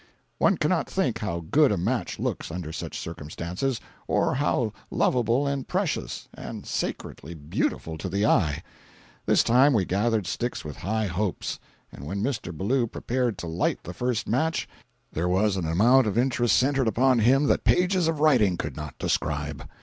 [0.39, 6.27] One cannot think how good a match looks under such circumstances—or how lovable and precious,
[6.33, 8.63] and sacredly beautiful to the eye.
[9.27, 11.59] This time we gathered sticks with high hopes;
[11.91, 12.51] and when Mr.
[12.51, 14.67] Ballou prepared to light the first match,
[15.13, 18.97] there was an amount of interest centred upon him that pages of writing could not
[18.97, 19.69] describe.